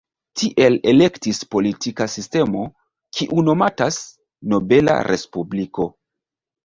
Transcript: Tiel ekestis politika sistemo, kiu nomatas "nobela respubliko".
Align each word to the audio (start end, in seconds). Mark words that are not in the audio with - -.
Tiel 0.41 0.77
ekestis 1.07 1.41
politika 1.55 2.07
sistemo, 2.15 2.63
kiu 3.19 3.45
nomatas 3.51 4.01
"nobela 4.55 4.97
respubliko". 5.13 5.87